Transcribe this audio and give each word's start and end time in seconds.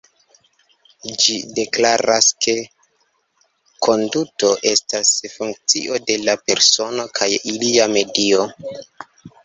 Ĝi 1.23 1.35
deklaras 1.59 2.29
ke 2.47 2.55
konduto 3.89 4.51
estas 4.73 5.15
funkcio 5.37 6.03
de 6.11 6.19
la 6.27 6.39
persono 6.51 7.11
kaj 7.21 7.33
ilia 7.55 7.91
medio. 7.99 8.47